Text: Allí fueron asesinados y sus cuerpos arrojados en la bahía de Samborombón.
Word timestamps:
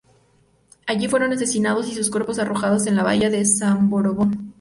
Allí 0.87 1.07
fueron 1.07 1.31
asesinados 1.31 1.87
y 1.87 1.93
sus 1.93 2.09
cuerpos 2.09 2.39
arrojados 2.39 2.87
en 2.87 2.95
la 2.95 3.03
bahía 3.03 3.29
de 3.29 3.45
Samborombón. 3.45 4.49